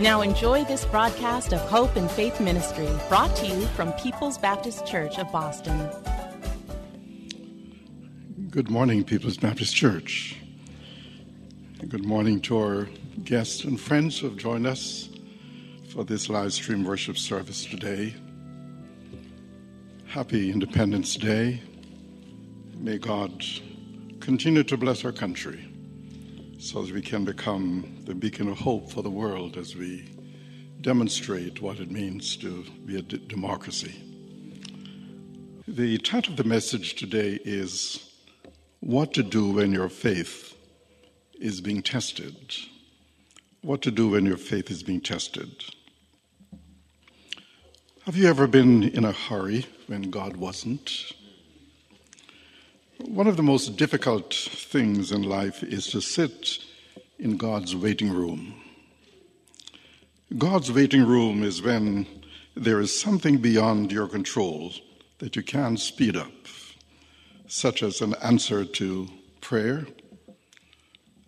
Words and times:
Now 0.00 0.22
enjoy 0.22 0.64
this 0.64 0.86
broadcast 0.86 1.52
of 1.52 1.60
Hope 1.60 1.94
and 1.94 2.10
Faith 2.10 2.40
Ministry, 2.40 2.88
brought 3.10 3.36
to 3.36 3.46
you 3.46 3.66
from 3.76 3.92
People's 3.92 4.38
Baptist 4.38 4.86
Church 4.86 5.18
of 5.18 5.30
Boston. 5.30 5.90
Good 8.48 8.70
morning, 8.70 9.04
People's 9.04 9.36
Baptist 9.36 9.76
Church. 9.76 10.36
Good 11.86 12.06
morning 12.06 12.40
to 12.40 12.58
our 12.58 12.88
guests 13.24 13.64
and 13.64 13.78
friends 13.78 14.18
who 14.18 14.30
have 14.30 14.38
joined 14.38 14.66
us 14.66 15.10
for 15.92 16.02
this 16.02 16.30
live 16.30 16.54
stream 16.54 16.82
worship 16.82 17.18
service 17.18 17.66
today. 17.66 18.14
Happy 20.06 20.50
Independence 20.50 21.14
Day. 21.16 21.60
May 22.78 22.96
God 22.96 23.44
continue 24.20 24.62
to 24.62 24.78
bless 24.78 25.04
our 25.04 25.12
country 25.12 25.69
so 26.60 26.82
that 26.82 26.94
we 26.94 27.00
can 27.00 27.24
become 27.24 28.02
the 28.04 28.14
beacon 28.14 28.46
of 28.46 28.58
hope 28.58 28.92
for 28.92 29.02
the 29.02 29.10
world 29.10 29.56
as 29.56 29.74
we 29.74 30.06
demonstrate 30.82 31.62
what 31.62 31.80
it 31.80 31.90
means 31.90 32.36
to 32.36 32.64
be 32.84 32.98
a 32.98 33.02
d- 33.02 33.22
democracy. 33.26 33.94
The 35.66 35.96
title 35.98 36.32
of 36.32 36.36
the 36.36 36.44
message 36.44 36.96
today 36.96 37.38
is 37.44 38.12
What 38.80 39.14
to 39.14 39.22
Do 39.22 39.52
When 39.52 39.72
Your 39.72 39.88
Faith 39.88 40.54
is 41.40 41.62
Being 41.62 41.80
Tested. 41.80 42.54
What 43.62 43.80
to 43.82 43.90
do 43.90 44.10
when 44.10 44.26
your 44.26 44.38
faith 44.38 44.70
is 44.70 44.82
being 44.82 45.00
tested. 45.00 45.64
Have 48.04 48.16
you 48.16 48.26
ever 48.26 48.46
been 48.46 48.82
in 48.82 49.04
a 49.04 49.12
hurry 49.12 49.66
when 49.86 50.10
God 50.10 50.36
wasn't? 50.36 51.12
One 53.06 53.26
of 53.26 53.36
the 53.36 53.42
most 53.42 53.76
difficult 53.76 54.32
things 54.34 55.10
in 55.10 55.22
life 55.22 55.62
is 55.62 55.86
to 55.88 56.00
sit 56.00 56.58
in 57.18 57.36
God's 57.36 57.74
waiting 57.74 58.10
room. 58.10 58.54
God's 60.36 60.70
waiting 60.70 61.06
room 61.06 61.42
is 61.42 61.62
when 61.62 62.06
there 62.54 62.78
is 62.78 62.98
something 62.98 63.38
beyond 63.38 63.90
your 63.90 64.06
control 64.06 64.72
that 65.18 65.34
you 65.34 65.42
can 65.42 65.76
speed 65.76 66.14
up, 66.14 66.32
such 67.46 67.82
as 67.82 68.00
an 68.00 68.14
answer 68.22 68.64
to 68.64 69.08
prayer, 69.40 69.86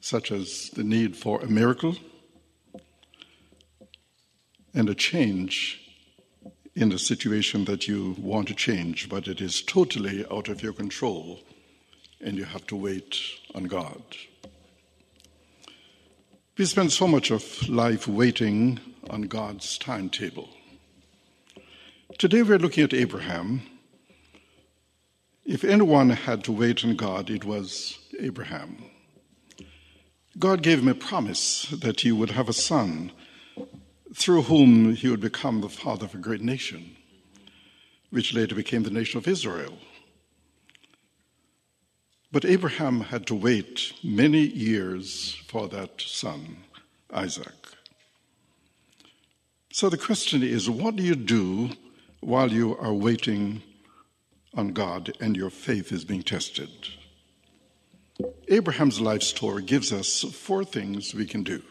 such 0.01 0.31
as 0.31 0.71
the 0.75 0.85
need 0.85 1.17
for 1.17 1.41
a 1.41 1.47
miracle, 1.47 1.97
and 4.75 4.89
a 4.89 4.95
change 4.95 5.81
in 6.75 6.93
a 6.93 6.99
situation 6.99 7.65
that 7.65 7.89
you 7.89 8.15
want 8.19 8.49
to 8.49 8.55
change, 8.55 9.09
but 9.09 9.27
it 9.27 9.41
is 9.41 9.63
totally 9.63 10.25
out 10.31 10.49
of 10.49 10.63
your 10.63 10.73
control 10.73 11.41
and 12.23 12.39
you 12.39 12.45
have 12.45 12.67
to 12.69 12.77
wait 12.77 13.19
on 13.55 13.65
God. 13.65 14.03
We 16.57 16.65
spend 16.67 16.93
so 16.93 17.09
much 17.09 17.31
of 17.31 17.69
life 17.69 18.07
waiting 18.07 18.79
on 19.11 19.23
God's 19.23 19.79
timetable. 19.79 20.49
Today 22.19 22.43
we're 22.43 22.59
looking 22.59 22.85
at 22.85 22.95
Abraham. 22.95 23.63
If 25.45 25.65
anyone 25.65 26.11
had 26.11 26.45
to 26.45 26.53
wait 26.53 26.85
on 26.85 26.95
God, 26.95 27.31
it 27.31 27.45
was 27.45 27.99
Abraham. 28.21 28.85
God 30.39 30.63
gave 30.63 30.81
him 30.81 30.89
a 30.89 30.95
promise 30.95 31.65
that 31.71 32.03
he 32.03 32.13
would 32.13 32.31
have 32.31 32.49
a 32.49 32.53
son 32.53 33.13
through 34.15 34.43
whom 34.43 34.95
he 34.95 35.09
would 35.09 35.21
become 35.21 35.61
the 35.61 35.69
father 35.69 36.05
of 36.05 36.15
a 36.15 36.19
great 36.19 36.43
nation, 36.43 36.97
which 38.11 38.35
later 38.35 38.55
became 38.55 38.83
the 38.83 38.91
nation 38.91 39.19
of 39.19 39.27
Israel. 39.27 39.79
But 42.33 42.47
Abraham 42.47 43.03
had 43.03 43.27
to 43.27 43.35
wait 43.35 43.93
many 44.03 44.41
years 44.41 45.35
for 45.47 45.69
that 45.69 46.01
son, 46.01 46.57
Isaac. 47.13 47.69
So 49.71 49.91
the 49.91 49.99
question 49.99 50.43
is 50.43 50.71
what 50.71 50.97
do 50.97 51.03
you 51.03 51.15
do 51.15 51.71
while 52.21 52.51
you 52.51 52.77
are 52.79 52.95
waiting 52.95 53.63
on 54.55 54.69
God 54.69 55.13
and 55.21 55.37
your 55.37 55.51
faith 55.51 55.93
is 55.93 56.07
being 56.07 56.23
tested? 56.23 56.71
Abraham's 58.49 59.01
life 59.01 59.23
story 59.23 59.63
gives 59.63 59.93
us 59.93 60.23
four 60.23 60.65
things 60.65 61.15
we 61.15 61.27
can 61.27 61.43
do. 61.43 61.63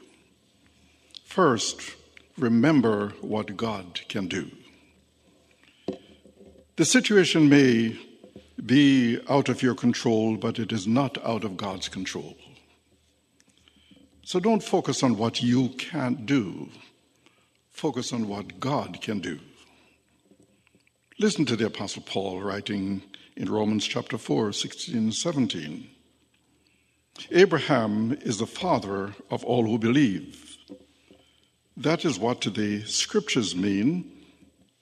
First, 1.24 1.96
remember 2.38 3.14
what 3.22 3.58
God 3.58 4.02
can 4.10 4.28
do. 4.28 4.52
The 6.76 6.86
situation 6.86 7.50
may 7.50 7.98
be 8.66 9.20
out 9.30 9.50
of 9.50 9.62
your 9.62 9.76
control, 9.76 10.38
but 10.38 10.60
it 10.60 10.72
is 10.72 10.88
not 10.88 11.18
out 11.26 11.44
of 11.44 11.58
God's 11.58 11.90
control. 11.90 12.38
So 14.24 14.40
don't 14.40 14.64
focus 14.64 15.04
on 15.04 15.18
what 15.18 15.42
you 15.42 15.70
can't 15.70 16.26
do, 16.26 16.70
focus 17.70 18.14
on 18.14 18.28
what 18.28 18.60
God 18.60 19.02
can 19.02 19.20
do. 19.20 19.40
Listen 21.20 21.46
to 21.46 21.56
the 21.56 21.66
Apostle 21.66 22.04
Paul 22.04 22.42
writing 22.42 23.02
in 23.36 23.52
Romans 23.52 23.86
chapter 23.86 24.18
4, 24.18 24.54
16 24.54 24.96
and 24.96 25.14
17. 25.14 25.88
Abraham 27.32 28.18
is 28.22 28.38
the 28.40 28.48
father 28.48 29.14
of 29.30 29.44
all 29.44 29.66
who 29.66 29.78
believe. 29.78 30.58
That 31.78 32.06
is 32.06 32.20
what 32.20 32.42
the 32.42 32.84
scriptures 32.86 33.56
mean 33.56 34.12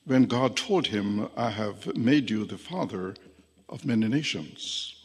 when 0.05 0.25
God 0.25 0.57
told 0.57 0.87
him, 0.87 1.29
I 1.37 1.51
have 1.51 1.95
made 1.95 2.29
you 2.29 2.45
the 2.45 2.57
father 2.57 3.15
of 3.69 3.85
many 3.85 4.07
nations. 4.07 4.95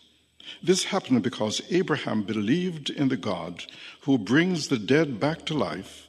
This 0.62 0.84
happened 0.84 1.22
because 1.22 1.62
Abraham 1.70 2.22
believed 2.22 2.90
in 2.90 3.08
the 3.08 3.16
God 3.16 3.64
who 4.02 4.18
brings 4.18 4.68
the 4.68 4.78
dead 4.78 5.20
back 5.20 5.46
to 5.46 5.54
life 5.54 6.08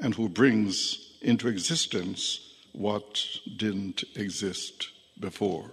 and 0.00 0.14
who 0.14 0.28
brings 0.28 1.16
into 1.22 1.48
existence 1.48 2.40
what 2.72 3.24
didn't 3.56 4.04
exist 4.16 4.88
before. 5.18 5.70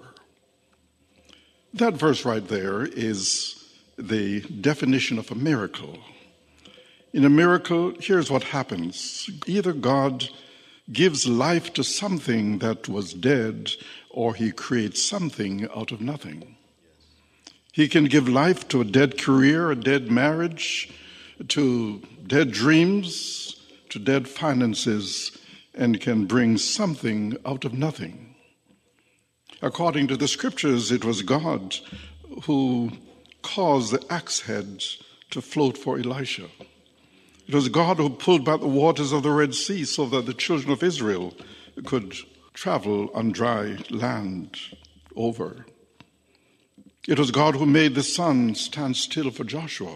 That 1.74 1.96
verse 1.96 2.26
right 2.26 2.46
there 2.46 2.86
is 2.86 3.58
the 3.98 4.42
definition 4.42 5.18
of 5.18 5.32
a 5.32 5.36
miracle. 5.36 5.98
In 7.14 7.26
a 7.26 7.30
miracle, 7.30 7.94
here's 8.00 8.32
what 8.32 8.44
happens 8.44 9.30
either 9.46 9.74
God 9.74 10.30
gives 10.92 11.28
life 11.28 11.74
to 11.74 11.84
something 11.84 12.60
that 12.60 12.90
was 12.90 13.14
dead 13.14 13.72
or 14.14 14.36
he 14.36 14.52
creates 14.52 15.02
something 15.02 15.68
out 15.76 15.92
of 15.92 16.02
nothing. 16.02 16.56
He 17.72 17.88
can 17.88 18.06
give 18.06 18.28
life 18.28 18.68
to 18.70 18.82
a 18.82 18.86
dead 18.86 19.18
career, 19.18 19.72
a 19.72 19.76
dead 19.76 20.12
marriage, 20.12 20.92
to 21.48 22.02
dead 22.28 22.52
dreams, 22.52 23.56
to 23.90 24.00
dead 24.00 24.28
finances, 24.28 25.38
and 25.74 26.02
can 26.02 26.26
bring 26.26 26.58
something 26.58 27.38
out 27.46 27.64
of 27.64 27.74
nothing. 27.74 28.36
According 29.62 30.08
to 30.08 30.18
the 30.18 30.28
scriptures, 30.28 30.92
it 30.92 31.06
was 31.06 31.22
God 31.22 31.78
who 32.44 32.92
caused 33.42 33.94
the 33.94 34.04
axe 34.12 34.42
head 34.42 34.84
to 35.30 35.42
float 35.42 35.78
for 35.78 35.98
Elisha. 35.98 36.48
It 37.48 37.56
was 37.56 37.70
God 37.70 37.98
who 37.98 38.10
pulled 38.10 38.44
back 38.44 38.60
the 38.60 38.68
waters 38.68 39.12
of 39.12 39.24
the 39.24 39.32
Red 39.32 39.54
Sea 39.56 39.86
so 39.86 40.06
that 40.08 40.26
the 40.26 40.34
children 40.34 40.72
of 40.72 40.84
Israel 40.84 41.34
could 41.86 42.16
travel 42.54 43.10
on 43.14 43.32
dry 43.32 43.78
land 43.90 44.58
over. 45.16 45.66
It 47.08 47.18
was 47.18 47.32
God 47.32 47.56
who 47.56 47.66
made 47.66 47.96
the 47.96 48.04
sun 48.04 48.56
stand 48.56 48.96
still 48.96 49.32
for 49.32 49.44
Joshua. 49.44 49.96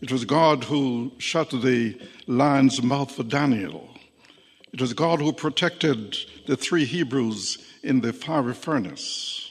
It 0.00 0.10
was 0.10 0.24
God 0.24 0.64
who 0.64 1.12
shut 1.18 1.50
the 1.50 2.00
lion's 2.26 2.82
mouth 2.82 3.12
for 3.12 3.22
Daniel. 3.22 3.90
It 4.72 4.80
was 4.80 4.94
God 4.94 5.20
who 5.20 5.32
protected 5.32 6.16
the 6.46 6.56
three 6.56 6.86
Hebrews 6.86 7.58
in 7.82 8.00
the 8.00 8.12
fiery 8.12 8.54
furnace. 8.54 9.50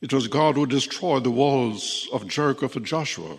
It 0.00 0.12
was 0.12 0.28
God 0.28 0.54
who 0.56 0.66
destroyed 0.66 1.24
the 1.24 1.30
walls 1.30 2.08
of 2.12 2.28
Jericho 2.28 2.68
for 2.68 2.80
Joshua, 2.80 3.38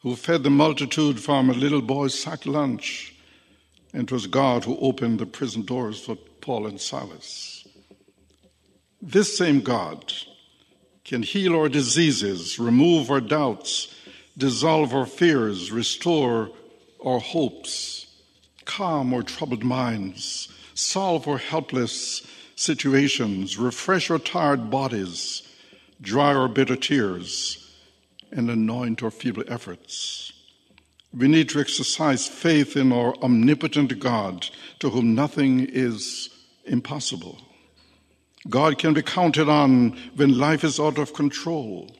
who 0.00 0.14
fed 0.16 0.44
the 0.44 0.50
multitude 0.50 1.20
from 1.20 1.50
a 1.50 1.54
little 1.54 1.82
boy's 1.82 2.18
sack 2.18 2.46
lunch. 2.46 3.14
And 3.92 4.04
it 4.04 4.12
was 4.12 4.26
God 4.26 4.64
who 4.64 4.78
opened 4.78 5.18
the 5.18 5.26
prison 5.26 5.62
doors 5.62 6.00
for 6.00 6.16
Paul 6.44 6.66
and 6.66 6.78
Silas. 6.78 7.66
This 9.00 9.38
same 9.38 9.62
God 9.62 10.12
can 11.02 11.22
heal 11.22 11.56
our 11.56 11.70
diseases, 11.70 12.58
remove 12.58 13.10
our 13.10 13.22
doubts, 13.22 13.94
dissolve 14.36 14.92
our 14.92 15.06
fears, 15.06 15.72
restore 15.72 16.50
our 17.02 17.18
hopes, 17.18 18.06
calm 18.66 19.14
our 19.14 19.22
troubled 19.22 19.64
minds, 19.64 20.52
solve 20.74 21.26
our 21.26 21.38
helpless 21.38 22.26
situations, 22.56 23.56
refresh 23.56 24.10
our 24.10 24.18
tired 24.18 24.70
bodies, 24.70 25.48
dry 26.02 26.34
our 26.34 26.48
bitter 26.48 26.76
tears, 26.76 27.74
and 28.30 28.50
anoint 28.50 29.02
our 29.02 29.10
feeble 29.10 29.44
efforts. 29.48 30.30
We 31.10 31.26
need 31.26 31.48
to 31.50 31.60
exercise 31.60 32.28
faith 32.28 32.76
in 32.76 32.92
our 32.92 33.14
omnipotent 33.22 33.98
God, 33.98 34.50
to 34.80 34.90
whom 34.90 35.14
nothing 35.14 35.66
is 35.70 36.28
impossible. 36.66 37.40
God 38.48 38.78
can 38.78 38.92
be 38.94 39.02
counted 39.02 39.48
on 39.48 39.96
when 40.16 40.38
life 40.38 40.64
is 40.64 40.78
out 40.78 40.98
of 40.98 41.14
control. 41.14 41.90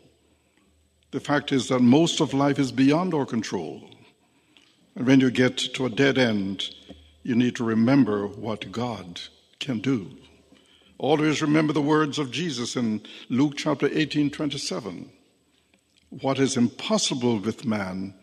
The 1.11 1.21
fact 1.21 1.53
is 1.53 1.69
that 1.69 1.81
most 1.81 2.21
of 2.21 2.35
life 2.35 2.59
is 2.59 2.73
beyond 2.73 3.15
our 3.15 3.25
control. 3.25 3.89
And 4.95 5.07
when 5.07 5.21
you 5.21 5.31
get 5.31 5.57
to 5.57 5.87
a 5.87 5.91
dead 5.91 6.19
end, 6.19 6.71
you 7.23 7.35
need 7.35 7.57
to 7.57 7.65
remember 7.65 8.27
what 8.27 8.71
God 8.71 9.21
can 9.59 9.79
do. 9.79 10.11
Always 10.99 11.43
remember 11.43 11.73
the 11.73 11.81
words 11.81 12.19
of 12.19 12.31
Jesus 12.31 12.77
in 12.77 13.03
Luke 13.29 13.55
chapter 13.57 13.89
18 13.91 14.31
27. 14.31 15.11
What 16.11 16.39
is 16.39 16.57
impossible 16.57 17.39
with 17.41 17.65
man 17.65 18.15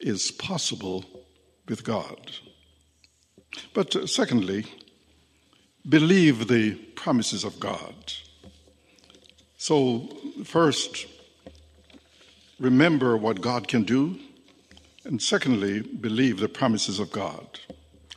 is 0.00 0.30
possible 0.30 1.04
with 1.68 1.84
God. 1.84 2.32
But 3.72 3.96
uh, 3.96 4.06
secondly, 4.06 4.66
believe 5.88 6.48
the 6.48 6.74
promises 6.96 7.44
of 7.44 7.60
God. 7.60 7.94
So, 9.56 10.08
first, 10.44 11.06
remember 12.58 13.16
what 13.16 13.40
God 13.40 13.68
can 13.68 13.84
do, 13.84 14.18
and 15.04 15.22
secondly, 15.22 15.80
believe 15.80 16.40
the 16.40 16.48
promises 16.48 16.98
of 16.98 17.12
God. 17.12 17.60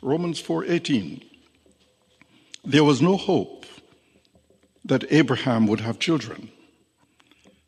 Romans 0.02 0.40
4:18 0.40 1.22
There 2.64 2.84
was 2.84 3.00
no 3.00 3.16
hope 3.16 3.66
that 4.84 5.10
Abraham 5.12 5.66
would 5.66 5.80
have 5.80 5.98
children. 5.98 6.50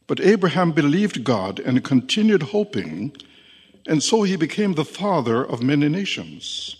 But 0.06 0.20
Abraham 0.20 0.72
believed 0.72 1.25
God 1.25 1.60
and 1.60 1.84
continued 1.84 2.43
hoping, 2.43 3.14
and 3.87 4.02
so 4.02 4.25
he 4.25 4.37
became 4.37 4.75
the 4.75 4.84
father 4.84 5.44
of 5.44 5.62
many 5.62 5.88
nations, 5.88 6.76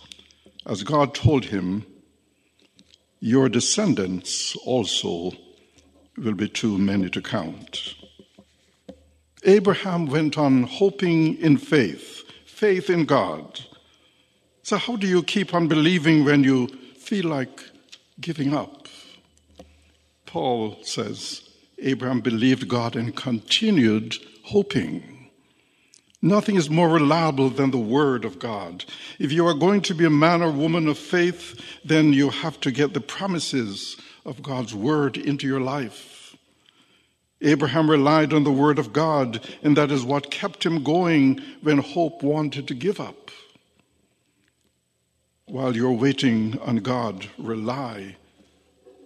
as 0.67 0.83
God 0.83 1.15
told 1.15 1.47
him 1.47 1.87
your 3.25 3.49
descendants 3.49 4.57
also 4.67 5.31
will 6.19 6.35
be 6.35 6.49
too 6.49 6.77
many 6.77 7.09
to 7.09 7.23
count. 7.23 7.95
Abraham 9.45 10.07
went 10.07 10.37
on 10.37 10.65
hoping 10.65 11.37
in 11.37 11.57
faith, 11.57 12.25
faith 12.45 12.91
in 12.91 13.05
God. 13.05 13.61
So, 14.65 14.77
how 14.77 14.97
do 14.97 15.07
you 15.07 15.23
keep 15.23 15.55
on 15.55 15.69
believing 15.69 16.25
when 16.25 16.43
you 16.43 16.67
feel 16.97 17.29
like 17.29 17.63
giving 18.21 18.55
up? 18.55 18.89
Paul 20.27 20.79
says 20.83 21.49
Abraham 21.79 22.23
believed 22.23 22.67
God 22.67 22.97
and 22.97 23.15
continued 23.15 24.17
hoping. 24.47 25.22
Nothing 26.25 26.55
is 26.55 26.71
more 26.71 26.89
reliable 26.89 27.51
than 27.51 27.73
the 27.73 27.79
Word 27.79 28.25
of 28.25 28.39
God. 28.39 28.85
If 29.19 29.33
you 29.33 29.45
are 29.49 29.55
going 29.55 29.81
to 29.83 29.95
be 29.95 30.05
a 30.05 30.11
man 30.11 30.41
or 30.41 30.53
woman 30.53 30.87
of 30.87 30.97
faith, 30.97 31.61
then 31.85 32.13
you 32.13 32.31
have 32.31 32.61
to 32.61 32.71
get 32.71 32.95
the 32.95 33.01
promises 33.01 33.97
of 34.25 34.41
God's 34.41 34.73
Word 34.73 35.17
into 35.17 35.49
your 35.49 35.61
life. 35.61 36.37
Abraham 37.41 37.91
relied 37.91 38.33
on 38.33 38.45
the 38.45 38.53
Word 38.53 38.79
of 38.79 38.93
God, 38.93 39.45
and 39.65 39.77
that 39.77 39.91
is 39.91 40.05
what 40.05 40.31
kept 40.31 40.65
him 40.65 40.85
going 40.85 41.41
when 41.61 41.79
hope 41.79 42.23
wanted 42.23 42.69
to 42.69 42.75
give 42.75 43.01
up. 43.01 43.33
While 45.47 45.75
you're 45.75 45.91
waiting 45.91 46.57
on 46.61 46.77
God, 46.77 47.27
rely 47.37 48.17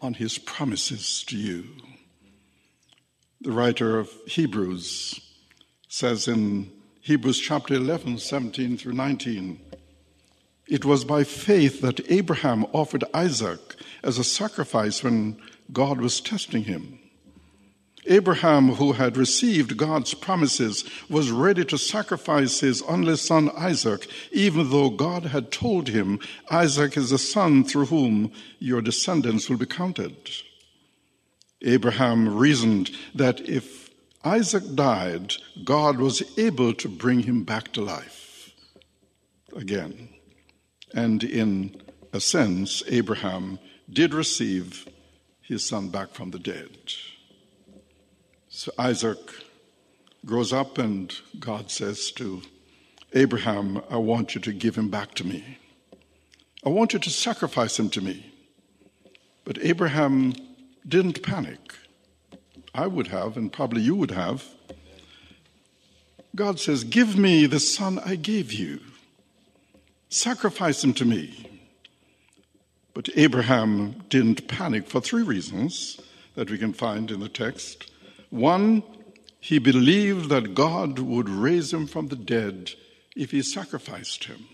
on 0.03 0.15
His 0.15 0.37
promises 0.37 1.25
to 1.29 1.37
you. 1.37 1.65
The 3.41 3.53
writer 3.53 3.99
of 3.99 4.13
Hebrews 4.27 5.19
says 5.89 6.29
in 6.29 6.71
Hebrews 7.07 7.39
chapter 7.39 7.75
11, 7.75 8.19
17 8.19 8.79
through 8.79 8.95
19. 8.95 9.61
It 10.67 10.85
was 10.85 11.05
by 11.05 11.23
faith 11.23 11.81
that 11.81 12.01
Abraham 12.11 12.67
offered 12.73 13.05
Isaac 13.15 13.77
as 14.03 14.19
a 14.19 14.25
sacrifice 14.25 15.05
when 15.05 15.41
God 15.73 16.01
was 16.01 16.21
testing 16.21 16.65
him. 16.65 16.99
Abraham, 18.07 18.71
who 18.71 18.95
had 18.95 19.17
received 19.17 19.77
God's 19.77 20.15
promises, 20.15 20.85
was 21.09 21.31
ready 21.31 21.65
to 21.67 21.79
sacrifice 21.79 22.59
his 22.59 22.83
only 22.83 23.17
son 23.17 23.53
Isaac, 23.57 24.09
even 24.33 24.71
though 24.71 24.91
God 24.91 25.27
had 25.27 25.53
told 25.53 25.87
him, 25.87 26.19
Isaac 26.51 26.97
is 26.97 27.11
the 27.11 27.19
son 27.19 27.63
through 27.63 27.87
whom 27.87 28.33
your 28.59 28.83
descendants 28.83 29.49
will 29.49 29.59
be 29.59 29.67
counted. 29.67 30.17
Abraham 31.63 32.37
reasoned 32.37 32.91
that 33.15 33.49
if 33.49 33.86
Isaac 34.27 34.75
died, 34.75 35.35
God 35.63 35.99
was 35.99 36.37
able 36.37 36.75
to 36.75 36.89
bring 36.89 37.21
him 37.21 37.45
back 37.45 37.73
to 37.75 37.81
life 37.81 38.51
again. 39.55 40.09
And 40.93 41.23
in 41.23 41.81
a 42.13 42.19
sense, 42.19 42.83
Abraham 42.89 43.61
did 43.89 44.13
receive 44.13 44.89
his 45.41 45.65
son 45.65 45.91
back 45.91 46.11
from 46.11 46.33
the 46.33 46.41
dead. 46.41 46.77
So 48.49 48.73
Isaac 48.77 49.19
grows 50.25 50.53
up, 50.53 50.77
and 50.77 51.15
God 51.39 51.71
says 51.71 52.11
to 52.17 52.43
Abraham, 53.13 53.81
I 53.89 53.99
want 53.99 54.35
you 54.35 54.41
to 54.41 54.53
give 54.53 54.75
him 54.75 54.89
back 54.91 55.15
to 55.15 55.25
me. 55.25 55.59
I 56.65 56.71
want 56.71 56.95
you 56.95 56.99
to 56.99 57.11
sacrifice 57.11 57.79
him 57.79 57.91
to 57.91 58.01
me. 58.01 58.35
But 59.45 59.59
Abraham 59.63 60.35
didn't 60.85 61.23
panic. 61.23 61.61
I 62.77 62.87
would 62.87 63.09
have, 63.09 63.37
and 63.37 63.53
probably 63.53 63.81
you 63.81 63.95
would 63.95 64.11
have. 64.11 64.45
God 66.35 66.61
says, 66.61 66.85
Give 66.85 67.17
me 67.17 67.47
the 67.47 67.59
son 67.59 67.99
I 68.05 68.17
gave 68.17 68.53
you, 68.53 68.81
sacrifice 70.11 70.85
him 70.85 70.93
to 70.95 71.05
me. 71.05 71.61
But 72.93 73.09
Abraham 73.17 74.05
didn't 74.09 74.49
panic 74.49 74.89
for 74.89 75.01
three 75.01 75.23
reasons 75.23 76.01
that 76.35 76.51
we 76.51 76.59
can 76.59 76.73
find 76.73 77.11
in 77.11 77.21
the 77.21 77.29
text. 77.29 77.91
One, 78.31 78.83
he 79.41 79.59
believed 79.59 80.29
that 80.29 80.55
God 80.55 80.99
would 80.99 81.29
raise 81.29 81.73
him 81.73 81.87
from 81.87 82.09
the 82.09 82.17
dead 82.17 82.73
if 83.15 83.31
he 83.31 83.43
sacrificed 83.43 84.25
him. 84.25 84.47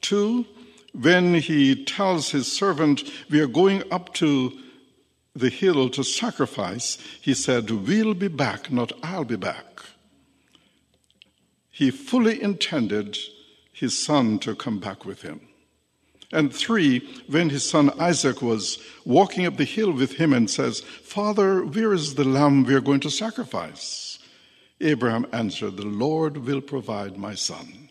Two, 0.00 0.46
when 0.92 1.34
he 1.34 1.84
tells 1.84 2.30
his 2.30 2.50
servant, 2.50 3.02
We 3.30 3.40
are 3.40 3.46
going 3.46 3.82
up 3.92 4.14
to 4.14 4.56
the 5.36 5.50
hill 5.50 5.90
to 5.90 6.02
sacrifice, 6.02 6.98
he 7.20 7.34
said, 7.34 7.70
We'll 7.70 8.14
be 8.14 8.28
back, 8.28 8.72
not 8.72 8.92
I'll 9.02 9.24
be 9.24 9.36
back. 9.36 9.82
He 11.70 11.90
fully 11.90 12.42
intended 12.42 13.18
his 13.72 13.98
son 13.98 14.38
to 14.40 14.54
come 14.54 14.78
back 14.78 15.04
with 15.04 15.20
him. 15.22 15.40
And 16.32 16.52
three, 16.52 17.00
when 17.28 17.50
his 17.50 17.68
son 17.68 17.90
Isaac 18.00 18.40
was 18.40 18.78
walking 19.04 19.46
up 19.46 19.58
the 19.58 19.64
hill 19.64 19.92
with 19.92 20.12
him 20.16 20.32
and 20.32 20.50
says, 20.50 20.80
Father, 20.80 21.64
where 21.64 21.92
is 21.92 22.14
the 22.14 22.24
lamb 22.24 22.64
we 22.64 22.74
are 22.74 22.80
going 22.80 23.00
to 23.00 23.10
sacrifice? 23.10 24.18
Abraham 24.80 25.26
answered, 25.32 25.76
The 25.76 25.86
Lord 25.86 26.38
will 26.38 26.60
provide 26.62 27.16
my 27.16 27.34
son. 27.34 27.90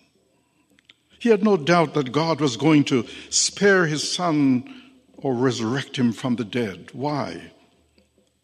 He 1.20 1.30
had 1.30 1.44
no 1.44 1.58
doubt 1.58 1.94
that 1.94 2.12
God 2.12 2.42
was 2.42 2.58
going 2.58 2.84
to 2.86 3.06
spare 3.30 3.86
his 3.86 4.12
son 4.12 4.84
or 5.26 5.34
resurrect 5.34 5.98
him 5.98 6.12
from 6.12 6.36
the 6.36 6.46
dead. 6.46 6.88
Why? 6.94 7.52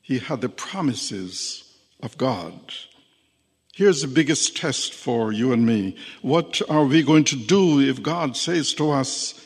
He 0.01 0.17
had 0.17 0.41
the 0.41 0.49
promises 0.49 1.77
of 2.01 2.17
God. 2.17 2.73
Here's 3.71 4.01
the 4.01 4.07
biggest 4.07 4.57
test 4.57 4.91
for 4.91 5.31
you 5.31 5.53
and 5.53 5.63
me. 5.63 5.95
What 6.23 6.59
are 6.67 6.85
we 6.85 7.03
going 7.03 7.25
to 7.25 7.35
do 7.35 7.79
if 7.79 8.01
God 8.01 8.35
says 8.35 8.73
to 8.73 8.89
us, 8.89 9.45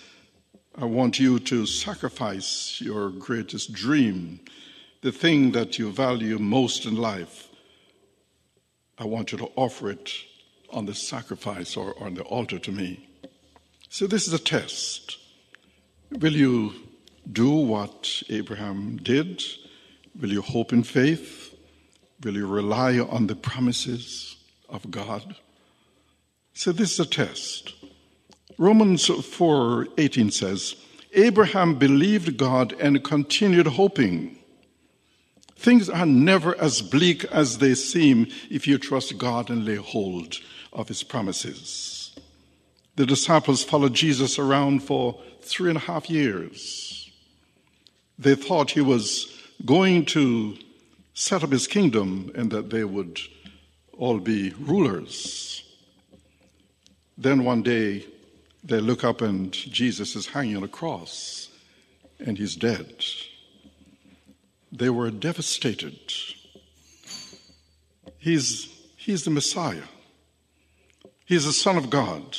I 0.78 0.86
want 0.86 1.20
you 1.20 1.40
to 1.40 1.66
sacrifice 1.66 2.80
your 2.80 3.10
greatest 3.10 3.74
dream, 3.74 4.40
the 5.02 5.12
thing 5.12 5.52
that 5.52 5.78
you 5.78 5.92
value 5.92 6.40
most 6.40 6.86
in 6.86 6.96
life? 6.96 7.50
I 8.98 9.04
want 9.04 9.34
you 9.34 9.38
to 9.40 9.52
offer 9.58 9.90
it 9.90 10.10
on 10.70 10.86
the 10.86 10.96
sacrifice 10.96 11.76
or 11.76 12.02
on 12.02 12.14
the 12.14 12.24
altar 12.24 12.60
to 12.60 12.72
me. 12.72 13.10
So, 13.90 14.08
this 14.08 14.26
is 14.26 14.32
a 14.32 14.40
test. 14.40 15.18
Will 16.12 16.34
you 16.34 16.85
do 17.32 17.50
what 17.50 18.24
Abraham 18.30 18.98
did? 18.98 19.44
Will 20.20 20.32
you 20.32 20.42
hope 20.42 20.72
in 20.72 20.84
faith? 20.84 21.56
Will 22.24 22.36
you 22.36 22.48
rely 22.48 23.00
on 23.00 23.28
the 23.28 23.36
promises 23.36 24.38
of 24.70 24.90
God? 24.90 25.36
So 26.54 26.72
this 26.72 26.94
is 26.94 27.00
a 27.02 27.06
test. 27.06 27.74
Romans 28.58 29.08
4:18 29.08 30.32
says, 30.32 30.76
Abraham 31.14 31.76
believed 31.76 32.38
God 32.38 32.74
and 32.80 33.04
continued 33.04 33.68
hoping. 33.68 34.38
Things 35.58 35.90
are 35.90 36.06
never 36.06 36.60
as 36.60 36.82
bleak 36.82 37.26
as 37.26 37.58
they 37.58 37.76
seem 37.76 38.28
if 38.50 38.68
you 38.68 38.78
trust 38.78 39.18
God 39.18 39.50
and 39.50 39.66
lay 39.66 39.76
hold 39.76 40.36
of 40.72 40.90
his 40.90 41.04
promises. 41.04 42.16
The 42.98 43.06
disciples 43.06 43.64
followed 43.64 43.94
Jesus 43.94 44.40
around 44.40 44.84
for 44.84 45.20
three 45.42 45.70
and 45.70 45.78
a 45.78 45.82
half 45.82 46.10
years. 46.10 46.95
They 48.18 48.36
thought 48.36 48.72
he 48.72 48.82
was 48.82 49.32
going 49.66 50.06
to 50.06 50.58
set 51.14 51.44
up 51.44 51.52
his 51.52 51.68
kingdom 51.68 52.32
and 52.36 52.52
that 52.52 52.70
they 52.70 52.84
would 52.84 53.20
all 53.98 54.20
be 54.20 54.54
rulers. 54.60 55.64
Then 57.18 57.44
one 57.46 57.64
day 57.64 58.06
they 58.64 58.80
look 58.80 59.04
up 59.04 59.22
and 59.22 59.52
Jesus 59.54 60.16
is 60.16 60.28
hanging 60.28 60.58
on 60.58 60.64
a 60.64 60.68
cross 60.68 61.50
and 62.20 62.38
he's 62.38 62.56
dead. 62.56 63.06
They 64.72 64.90
were 64.90 65.12
devastated. 65.12 66.00
He's, 68.18 68.68
he's 68.98 69.24
the 69.24 69.32
Messiah. 69.32 69.84
He's 71.26 71.46
the 71.46 71.54
Son 71.54 71.78
of 71.78 71.90
God. 71.90 72.38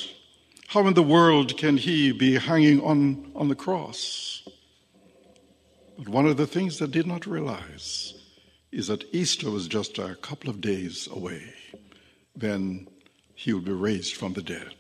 How 0.69 0.87
in 0.87 0.95
the 0.95 1.03
world 1.03 1.57
can 1.57 1.77
he 1.77 2.13
be 2.13 2.39
hanging 2.39 2.83
on, 2.83 3.31
on 3.35 3.49
the 3.49 3.55
cross? 3.55 4.47
But 5.97 6.09
one 6.09 6.27
of 6.27 6.37
the 6.37 6.47
things 6.47 6.79
they 6.79 6.87
did 6.87 7.07
not 7.07 7.27
realize 7.27 8.15
is 8.71 8.89
that 8.89 9.05
Easter 9.15 9.51
was 9.51 9.69
just 9.69 9.99
a 9.99 10.17
couple 10.17 10.51
of 10.51 10.61
days 10.61 11.09
away. 11.11 11.55
Then 12.35 12.87
he 13.35 13.53
would 13.53 13.65
be 13.65 13.73
raised 13.73 14.15
from 14.15 14.35
the 14.35 14.43
dead. 14.43 14.75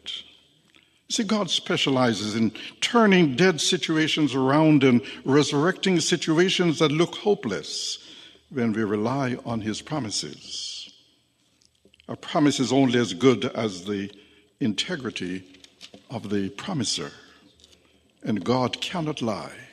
See, 1.08 1.22
God 1.22 1.50
specializes 1.50 2.34
in 2.34 2.52
turning 2.80 3.36
dead 3.36 3.60
situations 3.60 4.34
around 4.34 4.82
and 4.82 5.02
resurrecting 5.24 6.00
situations 6.00 6.80
that 6.80 6.90
look 6.90 7.14
hopeless 7.16 7.98
when 8.50 8.72
we 8.72 8.82
rely 8.82 9.36
on 9.44 9.60
His 9.60 9.80
promises. 9.82 10.92
A 12.08 12.16
promise 12.16 12.58
is 12.58 12.72
only 12.72 12.98
as 12.98 13.14
good 13.14 13.44
as 13.44 13.84
the 13.84 14.10
integrity 14.58 15.44
of 16.10 16.30
the 16.30 16.48
promiser, 16.50 17.12
and 18.22 18.44
God 18.44 18.80
cannot 18.80 19.22
lie. 19.22 19.65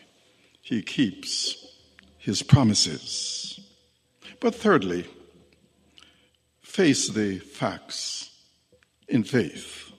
He 0.63 0.81
keeps 0.81 1.67
His 2.17 2.41
promises. 2.41 3.59
But 4.39 4.55
thirdly, 4.55 5.05
face 6.61 7.09
the 7.09 7.39
facts 7.39 8.31
in 9.09 9.25
faith. 9.25 9.91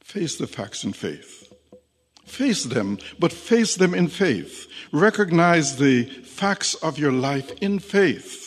Face 0.00 0.36
the 0.36 0.46
facts 0.46 0.82
in 0.82 0.94
faith. 0.94 1.52
Face 2.24 2.64
them, 2.64 2.98
but 3.18 3.32
face 3.32 3.76
them 3.76 3.94
in 3.94 4.08
faith. 4.08 4.66
Recognize 4.92 5.76
the 5.76 6.04
facts 6.04 6.74
of 6.76 6.98
your 6.98 7.12
life 7.12 7.52
in 7.60 7.78
faith. 7.78 8.41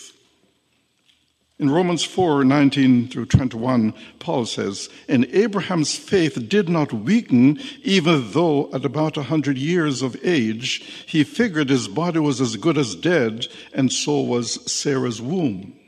In 1.58 1.70
Romans 1.70 2.04
4 2.04 2.44
19 2.44 3.08
through 3.08 3.28
21, 3.28 3.94
Paul 4.20 4.46
says, 4.46 4.90
And 5.08 5.26
Abraham's 5.32 5.96
faith 5.96 6.50
did 6.50 6.68
not 6.68 6.92
weaken, 6.92 7.60
even 7.82 8.32
though 8.34 8.70
at 8.74 8.84
about 8.84 9.16
a 9.16 9.24
hundred 9.24 9.58
years 9.58 10.02
of 10.02 10.18
age 10.22 10.84
he 11.08 11.24
figured 11.24 11.70
his 11.70 11.88
body 11.88 12.20
was 12.20 12.42
as 12.42 12.58
good 12.58 12.78
as 12.78 12.94
dead, 12.94 13.48
and 13.74 13.90
so 13.90 14.20
was 14.20 14.70
Sarah's 14.70 15.22
womb. 15.22 15.80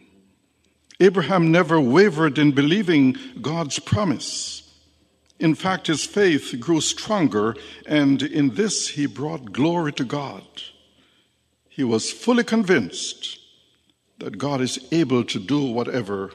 Abraham 1.01 1.51
never 1.51 1.81
wavered 1.81 2.37
in 2.37 2.53
believing 2.53 3.17
God's 3.41 3.77
promise. 3.77 4.63
In 5.37 5.53
fact, 5.53 5.87
his 5.87 6.05
faith 6.05 6.55
grew 6.61 6.79
stronger, 6.79 7.55
and 7.85 8.23
in 8.23 8.55
this 8.55 8.87
he 8.89 9.05
brought 9.05 9.51
glory 9.51 9.91
to 9.93 10.05
God. 10.05 10.45
He 11.67 11.83
was 11.83 12.09
fully 12.09 12.45
convinced 12.45 13.37
that 14.19 14.37
God 14.37 14.61
is 14.61 14.79
able 14.91 15.23
to 15.25 15.39
do 15.39 15.61
whatever 15.65 16.31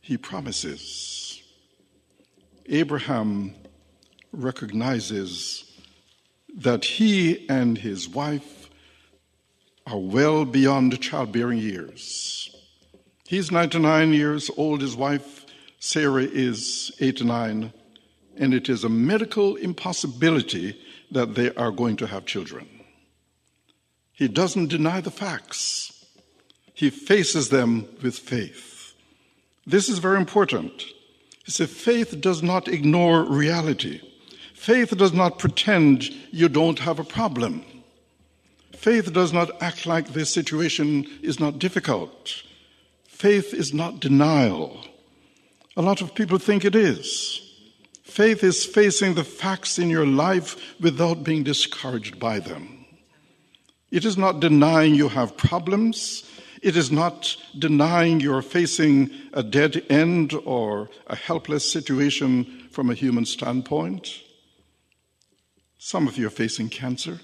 he 0.00 0.16
promises. 0.16 1.42
Abraham 2.66 3.54
recognizes 4.32 5.64
that 6.56 6.84
he 6.84 7.48
and 7.48 7.78
his 7.78 8.08
wife 8.08 8.70
are 9.86 9.98
well 9.98 10.44
beyond 10.44 11.00
childbearing 11.00 11.58
years. 11.58 12.54
He's 13.26 13.50
99 13.50 14.12
years 14.12 14.50
old, 14.56 14.80
his 14.80 14.94
wife 14.94 15.42
Sarah 15.84 16.22
is 16.22 16.92
89 17.00 17.72
and 18.36 18.54
it 18.54 18.68
is 18.68 18.84
a 18.84 18.88
medical 18.88 19.56
impossibility 19.56 20.80
that 21.10 21.34
they 21.34 21.52
are 21.54 21.72
going 21.72 21.96
to 21.96 22.06
have 22.06 22.24
children. 22.24 22.68
He 24.12 24.28
doesn't 24.28 24.68
deny 24.68 25.00
the 25.00 25.10
facts, 25.10 25.91
he 26.74 26.90
faces 26.90 27.48
them 27.48 27.86
with 28.02 28.18
faith. 28.18 28.94
This 29.66 29.88
is 29.88 29.98
very 29.98 30.16
important. 30.16 30.82
He 31.44 31.50
said, 31.50 31.70
faith 31.70 32.20
does 32.20 32.42
not 32.42 32.68
ignore 32.68 33.24
reality. 33.24 34.00
Faith 34.54 34.96
does 34.96 35.12
not 35.12 35.38
pretend 35.38 36.10
you 36.30 36.48
don't 36.48 36.78
have 36.78 36.98
a 36.98 37.04
problem. 37.04 37.64
Faith 38.72 39.12
does 39.12 39.32
not 39.32 39.50
act 39.62 39.86
like 39.86 40.08
this 40.08 40.32
situation 40.32 41.06
is 41.22 41.38
not 41.38 41.58
difficult. 41.58 42.42
Faith 43.06 43.54
is 43.54 43.72
not 43.72 44.00
denial. 44.00 44.84
A 45.76 45.82
lot 45.82 46.00
of 46.00 46.14
people 46.14 46.38
think 46.38 46.64
it 46.64 46.74
is. 46.74 47.40
Faith 48.02 48.42
is 48.42 48.64
facing 48.64 49.14
the 49.14 49.24
facts 49.24 49.78
in 49.78 49.88
your 49.88 50.06
life 50.06 50.74
without 50.80 51.24
being 51.24 51.44
discouraged 51.44 52.18
by 52.18 52.40
them. 52.40 52.84
It 53.90 54.04
is 54.04 54.18
not 54.18 54.40
denying 54.40 54.94
you 54.94 55.08
have 55.08 55.36
problems. 55.36 56.24
It 56.62 56.76
is 56.76 56.92
not 56.92 57.36
denying 57.58 58.20
you're 58.20 58.40
facing 58.40 59.10
a 59.32 59.42
dead 59.42 59.84
end 59.90 60.32
or 60.44 60.88
a 61.08 61.16
helpless 61.16 61.70
situation 61.70 62.68
from 62.70 62.88
a 62.88 62.94
human 62.94 63.24
standpoint. 63.24 64.22
Some 65.76 66.06
of 66.06 66.16
you 66.16 66.28
are 66.28 66.30
facing 66.30 66.68
cancer. 66.68 67.18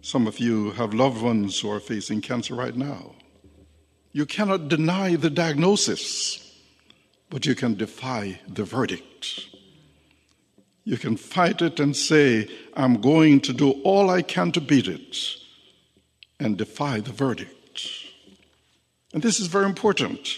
Some 0.00 0.26
of 0.26 0.38
you 0.38 0.70
have 0.70 0.94
loved 0.94 1.20
ones 1.20 1.60
who 1.60 1.70
are 1.70 1.80
facing 1.80 2.22
cancer 2.22 2.54
right 2.54 2.74
now. 2.74 3.16
You 4.12 4.24
cannot 4.24 4.68
deny 4.68 5.16
the 5.16 5.28
diagnosis, 5.28 6.58
but 7.28 7.44
you 7.44 7.54
can 7.54 7.74
defy 7.74 8.40
the 8.48 8.64
verdict. 8.64 9.48
You 10.84 10.96
can 10.96 11.18
fight 11.18 11.60
it 11.60 11.78
and 11.78 11.94
say, 11.94 12.48
I'm 12.72 13.02
going 13.02 13.40
to 13.42 13.52
do 13.52 13.72
all 13.82 14.08
I 14.08 14.22
can 14.22 14.50
to 14.52 14.60
beat 14.62 14.88
it 14.88 15.18
and 16.40 16.56
defy 16.56 17.00
the 17.00 17.12
verdict. 17.12 17.55
And 19.16 19.22
this 19.22 19.40
is 19.40 19.46
very 19.46 19.64
important. 19.64 20.28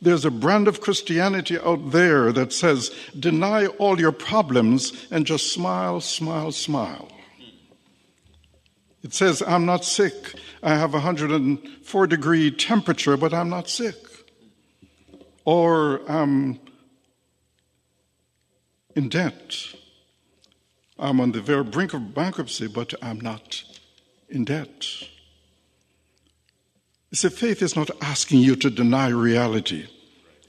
There's 0.00 0.24
a 0.24 0.30
brand 0.30 0.68
of 0.68 0.80
Christianity 0.80 1.58
out 1.58 1.90
there 1.90 2.30
that 2.30 2.52
says, 2.52 2.92
deny 3.18 3.66
all 3.66 3.98
your 3.98 4.12
problems 4.12 5.08
and 5.10 5.26
just 5.26 5.52
smile, 5.52 6.00
smile, 6.00 6.52
smile. 6.52 7.08
It 9.02 9.12
says, 9.12 9.42
I'm 9.44 9.66
not 9.66 9.84
sick. 9.84 10.14
I 10.62 10.76
have 10.76 10.90
a 10.90 11.02
104 11.02 12.06
degree 12.06 12.52
temperature, 12.52 13.16
but 13.16 13.34
I'm 13.34 13.50
not 13.50 13.68
sick. 13.68 13.96
Or 15.44 16.08
I'm 16.08 16.60
in 18.94 19.08
debt. 19.08 19.56
I'm 21.00 21.20
on 21.20 21.32
the 21.32 21.40
very 21.40 21.64
brink 21.64 21.94
of 21.94 22.14
bankruptcy, 22.14 22.68
but 22.68 22.94
I'm 23.02 23.18
not 23.18 23.64
in 24.28 24.44
debt. 24.44 24.86
You 27.12 27.16
see, 27.16 27.28
faith 27.28 27.60
is 27.60 27.76
not 27.76 27.90
asking 28.00 28.40
you 28.40 28.56
to 28.56 28.70
deny 28.70 29.08
reality, 29.08 29.86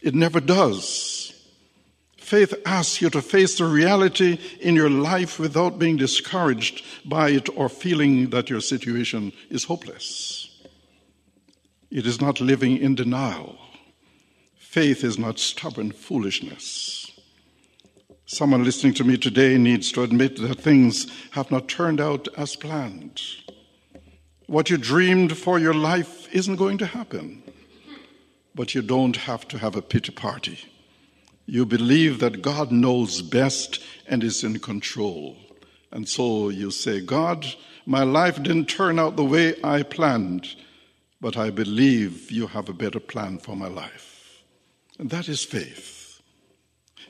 it 0.01 0.15
never 0.15 0.39
does. 0.39 1.29
Faith 2.17 2.53
asks 2.65 3.01
you 3.01 3.09
to 3.09 3.21
face 3.21 3.57
the 3.57 3.65
reality 3.65 4.39
in 4.61 4.73
your 4.73 4.89
life 4.89 5.39
without 5.39 5.77
being 5.77 5.97
discouraged 5.97 6.83
by 7.03 7.31
it 7.31 7.49
or 7.57 7.67
feeling 7.67 8.29
that 8.29 8.49
your 8.49 8.61
situation 8.61 9.33
is 9.49 9.65
hopeless. 9.65 10.63
It 11.91 12.07
is 12.07 12.21
not 12.21 12.39
living 12.39 12.77
in 12.77 12.95
denial. 12.95 13.57
Faith 14.55 15.03
is 15.03 15.19
not 15.19 15.39
stubborn 15.39 15.91
foolishness. 15.91 17.11
Someone 18.25 18.63
listening 18.63 18.93
to 18.95 19.03
me 19.03 19.17
today 19.17 19.57
needs 19.57 19.91
to 19.91 20.01
admit 20.01 20.37
that 20.37 20.61
things 20.61 21.11
have 21.31 21.51
not 21.51 21.67
turned 21.67 21.99
out 21.99 22.29
as 22.37 22.55
planned. 22.55 23.21
What 24.47 24.69
you 24.69 24.77
dreamed 24.77 25.37
for 25.37 25.59
your 25.59 25.73
life 25.73 26.33
isn't 26.33 26.57
going 26.57 26.77
to 26.79 26.85
happen. 26.85 27.43
But 28.55 28.75
you 28.75 28.81
don't 28.81 29.15
have 29.15 29.47
to 29.49 29.57
have 29.57 29.75
a 29.75 29.81
pity 29.81 30.11
party. 30.11 30.59
You 31.45 31.65
believe 31.65 32.19
that 32.19 32.41
God 32.41 32.71
knows 32.71 33.21
best 33.21 33.81
and 34.07 34.23
is 34.23 34.43
in 34.43 34.59
control. 34.59 35.37
And 35.91 36.07
so 36.07 36.49
you 36.49 36.71
say, 36.71 37.01
God, 37.01 37.45
my 37.85 38.03
life 38.03 38.41
didn't 38.41 38.65
turn 38.65 38.99
out 38.99 39.15
the 39.15 39.25
way 39.25 39.55
I 39.63 39.83
planned, 39.83 40.55
but 41.19 41.37
I 41.37 41.49
believe 41.49 42.31
you 42.31 42.47
have 42.47 42.69
a 42.69 42.73
better 42.73 42.99
plan 42.99 43.37
for 43.39 43.55
my 43.55 43.67
life. 43.67 44.43
And 44.99 45.09
that 45.09 45.27
is 45.27 45.43
faith. 45.43 46.21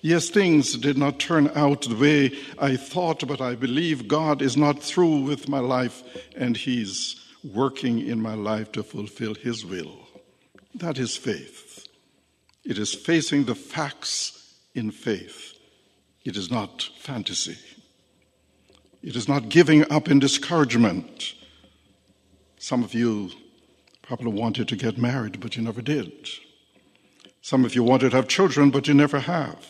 Yes, 0.01 0.29
things 0.29 0.75
did 0.77 0.97
not 0.97 1.19
turn 1.19 1.49
out 1.55 1.83
the 1.83 1.95
way 1.95 2.37
I 2.59 2.75
thought, 2.75 3.25
but 3.25 3.39
I 3.39 3.55
believe 3.55 4.07
God 4.07 4.41
is 4.41 4.57
not 4.57 4.83
through 4.83 5.21
with 5.21 5.47
my 5.47 5.59
life 5.59 6.03
and 6.35 6.57
He's 6.57 7.22
working 7.43 7.99
in 7.99 8.21
my 8.21 8.33
life 8.33 8.71
to 8.73 8.83
fulfill 8.83 9.35
His 9.35 9.65
will. 9.65 10.07
That 10.75 10.97
is 10.97 11.15
faith. 11.15 11.87
It 12.63 12.77
is 12.77 12.93
facing 12.93 13.45
the 13.45 13.55
facts 13.55 14.55
in 14.73 14.91
faith. 14.91 15.53
It 16.23 16.37
is 16.37 16.49
not 16.49 16.89
fantasy. 16.99 17.57
It 19.01 19.15
is 19.15 19.27
not 19.27 19.49
giving 19.49 19.91
up 19.91 20.09
in 20.09 20.19
discouragement. 20.19 21.33
Some 22.57 22.83
of 22.83 22.93
you 22.93 23.31
probably 24.01 24.31
wanted 24.31 24.69
to 24.69 24.77
get 24.77 24.97
married, 24.97 25.41
but 25.41 25.57
you 25.57 25.63
never 25.63 25.81
did. 25.81 26.29
Some 27.41 27.65
of 27.65 27.75
you 27.75 27.83
wanted 27.83 28.11
to 28.11 28.15
have 28.15 28.29
children, 28.29 28.69
but 28.69 28.87
you 28.87 28.93
never 28.93 29.19
have. 29.19 29.67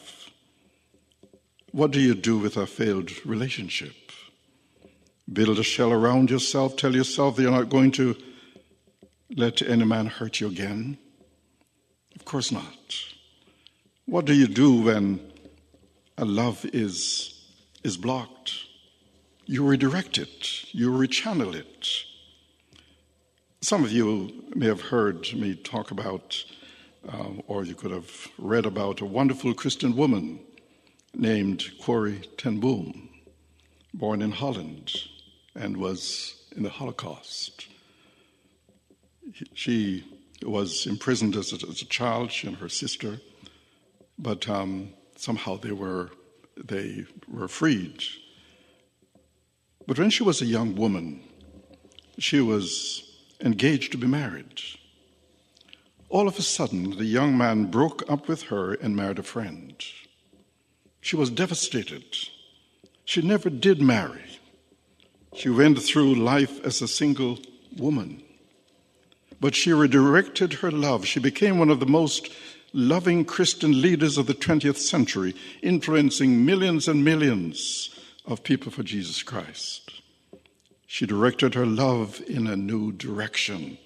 What 1.71 1.89
do 1.89 1.99
you 1.99 2.13
do 2.13 2.37
with 2.37 2.55
a 2.55 2.67
failed 2.67 3.25
relationship? 3.25 3.95
Build 5.31 5.57
a 5.57 5.63
shell 5.63 5.91
around 5.91 6.29
yourself, 6.29 6.75
tell 6.75 6.93
yourself 6.93 7.35
that 7.35 7.43
you're 7.43 7.51
not 7.51 7.69
going 7.69 7.91
to 7.93 8.15
let 9.35 9.61
any 9.61 9.85
man 9.85 10.07
hurt 10.07 10.41
you 10.41 10.47
again? 10.47 10.97
Of 12.15 12.25
course 12.25 12.51
not. 12.51 12.95
What 14.05 14.25
do 14.25 14.33
you 14.33 14.47
do 14.47 14.81
when 14.83 15.21
a 16.17 16.25
love 16.25 16.65
is, 16.73 17.41
is 17.83 17.95
blocked? 17.95 18.53
You 19.45 19.65
redirect 19.65 20.17
it, 20.17 20.73
you 20.73 20.91
rechannel 20.91 21.55
it. 21.55 21.87
Some 23.61 23.85
of 23.85 23.93
you 23.93 24.43
may 24.53 24.65
have 24.65 24.81
heard 24.81 25.33
me 25.33 25.55
talk 25.55 25.91
about, 25.91 26.43
uh, 27.07 27.29
or 27.47 27.63
you 27.63 27.75
could 27.75 27.91
have 27.91 28.27
read 28.37 28.65
about, 28.65 28.99
a 28.99 29.05
wonderful 29.05 29.53
Christian 29.53 29.95
woman 29.95 30.41
named 31.15 31.63
Corrie 31.81 32.21
ten 32.37 32.59
Boom, 32.59 33.09
born 33.93 34.21
in 34.21 34.31
Holland 34.31 34.91
and 35.55 35.77
was 35.77 36.35
in 36.55 36.63
the 36.63 36.69
Holocaust. 36.69 37.67
She 39.53 40.03
was 40.43 40.85
imprisoned 40.85 41.35
as 41.35 41.53
a, 41.53 41.67
as 41.67 41.81
a 41.81 41.85
child, 41.85 42.31
she 42.31 42.47
and 42.47 42.57
her 42.57 42.69
sister, 42.69 43.19
but 44.19 44.49
um, 44.49 44.89
somehow 45.15 45.57
they 45.57 45.71
were, 45.71 46.11
they 46.57 47.05
were 47.27 47.47
freed 47.47 48.03
but 49.85 49.99
when 49.99 50.09
she 50.09 50.23
was 50.23 50.41
a 50.41 50.45
young 50.45 50.75
woman, 50.75 51.21
she 52.17 52.39
was 52.39 53.03
engaged 53.41 53.91
to 53.91 53.97
be 53.97 54.07
married. 54.07 54.61
All 56.09 56.27
of 56.27 56.37
a 56.37 56.43
sudden, 56.43 56.97
the 56.97 57.05
young 57.05 57.37
man 57.37 57.65
broke 57.65 58.09
up 58.09 58.27
with 58.27 58.43
her 58.43 58.73
and 58.73 58.95
married 58.95 59.19
a 59.19 59.23
friend. 59.23 59.75
She 61.01 61.15
was 61.15 61.29
devastated. 61.29 62.05
She 63.03 63.21
never 63.21 63.49
did 63.49 63.81
marry. 63.81 64.32
She 65.35 65.49
went 65.49 65.81
through 65.81 66.15
life 66.15 66.63
as 66.63 66.81
a 66.81 66.87
single 66.87 67.39
woman. 67.75 68.21
But 69.39 69.55
she 69.55 69.73
redirected 69.73 70.53
her 70.53 70.71
love. 70.71 71.05
She 71.05 71.19
became 71.19 71.57
one 71.57 71.69
of 71.69 71.79
the 71.79 71.85
most 71.85 72.29
loving 72.71 73.25
Christian 73.25 73.81
leaders 73.81 74.17
of 74.17 74.27
the 74.27 74.33
20th 74.33 74.77
century, 74.77 75.35
influencing 75.61 76.45
millions 76.45 76.87
and 76.87 77.03
millions 77.03 77.89
of 78.25 78.43
people 78.43 78.71
for 78.71 78.83
Jesus 78.83 79.21
Christ. 79.23 80.01
She 80.87 81.05
directed 81.05 81.55
her 81.55 81.65
love 81.65 82.21
in 82.27 82.47
a 82.47 82.55
new 82.55 82.91
direction 82.91 83.77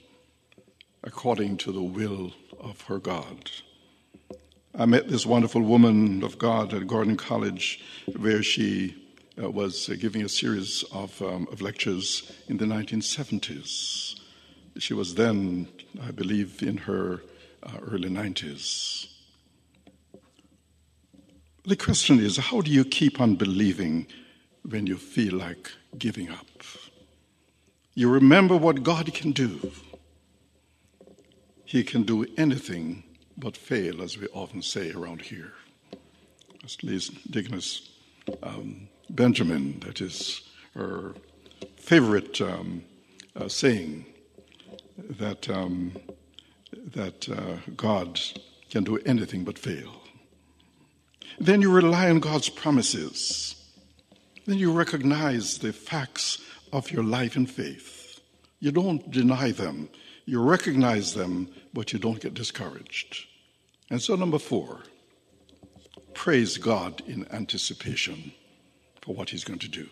according 1.03 1.57
to 1.57 1.71
the 1.71 1.81
will 1.81 2.33
of 2.59 2.81
her 2.81 2.99
God. 2.99 3.49
I 4.77 4.85
met 4.85 5.07
this 5.07 5.25
wonderful 5.25 5.61
woman 5.61 6.23
of 6.23 6.37
God 6.37 6.73
at 6.73 6.87
Gordon 6.87 7.15
College 7.15 7.81
where 8.17 8.43
she 8.43 9.06
uh, 9.41 9.49
was 9.49 9.89
uh, 9.89 9.95
giving 9.99 10.23
a 10.23 10.29
series 10.29 10.83
of, 10.91 11.21
um, 11.21 11.47
of 11.51 11.61
lectures 11.61 12.31
in 12.47 12.57
the 12.57 12.65
1970s. 12.65 14.19
She 14.77 14.93
was 14.93 15.15
then, 15.15 15.67
I 16.01 16.11
believe, 16.11 16.61
in 16.61 16.77
her 16.77 17.21
uh, 17.63 17.77
early 17.81 18.09
90s. 18.09 19.07
The 21.65 21.75
question 21.75 22.19
is 22.19 22.37
how 22.37 22.61
do 22.61 22.71
you 22.71 22.85
keep 22.85 23.19
on 23.19 23.35
believing 23.35 24.07
when 24.69 24.87
you 24.87 24.97
feel 24.97 25.35
like 25.35 25.71
giving 25.97 26.29
up. 26.29 26.45
You 27.93 28.09
remember 28.09 28.55
what 28.55 28.83
God 28.83 29.13
can 29.13 29.31
do. 29.31 29.71
He 31.65 31.83
can 31.83 32.03
do 32.03 32.25
anything 32.37 33.03
but 33.37 33.57
fail, 33.57 34.01
as 34.01 34.17
we 34.17 34.27
often 34.27 34.61
say 34.61 34.91
around 34.91 35.23
here. 35.23 35.53
At 36.63 36.83
least 36.83 37.31
Deaconess 37.31 37.89
um, 38.43 38.89
Benjamin, 39.09 39.79
that 39.81 40.01
is 40.01 40.41
her 40.73 41.13
favorite 41.77 42.41
um, 42.41 42.83
uh, 43.35 43.47
saying, 43.47 44.05
that, 44.97 45.49
um, 45.49 45.93
that 46.71 47.29
uh, 47.29 47.57
God 47.75 48.19
can 48.69 48.83
do 48.83 48.97
anything 49.05 49.43
but 49.43 49.57
fail. 49.57 50.01
Then 51.39 51.61
you 51.61 51.71
rely 51.71 52.09
on 52.09 52.19
God's 52.19 52.49
promises 52.49 53.57
then 54.47 54.57
you 54.57 54.71
recognize 54.71 55.57
the 55.57 55.73
facts 55.73 56.41
of 56.71 56.89
your 56.89 57.03
life 57.03 57.35
and 57.35 57.51
faith. 57.51 58.21
You 58.59 58.71
don't 58.71 59.11
deny 59.11 59.51
them, 59.51 59.89
you 60.25 60.41
recognize 60.41 61.13
them, 61.13 61.49
but 61.73 61.91
you 61.91 61.99
don't 61.99 62.21
get 62.21 62.33
discouraged. 62.33 63.27
And 63.89 64.01
so, 64.01 64.15
number 64.15 64.39
four, 64.39 64.83
praise 66.13 66.57
God 66.57 67.01
in 67.05 67.27
anticipation 67.31 68.31
for 69.07 69.15
what 69.15 69.29
He's 69.29 69.45
going 69.45 69.59
to 69.59 69.69
do. 69.69 69.87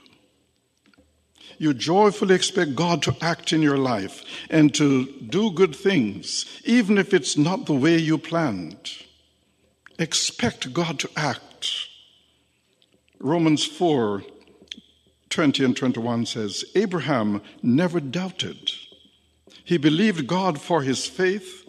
You 1.57 1.73
joyfully 1.73 2.35
expect 2.35 2.75
God 2.75 3.01
to 3.03 3.15
act 3.21 3.53
in 3.53 3.61
your 3.61 3.77
life 3.77 4.25
and 4.49 4.75
to 4.75 5.05
do 5.21 5.51
good 5.51 5.73
things, 5.73 6.45
even 6.65 6.97
if 6.97 7.13
it's 7.13 7.37
not 7.37 7.65
the 7.65 7.73
way 7.73 7.97
you 7.97 8.17
planned. 8.17 8.91
Expect 9.97 10.73
God 10.73 10.99
to 10.99 11.09
act. 11.15 11.87
Romans 13.19 13.65
4 13.65 14.23
20 15.29 15.65
and 15.65 15.75
21 15.75 16.25
says 16.25 16.65
Abraham 16.75 17.41
never 17.61 17.99
doubted. 17.99 18.71
He 19.63 19.77
believed 19.77 20.27
God 20.27 20.59
for 20.59 20.81
his 20.81 21.07
faith, 21.07 21.67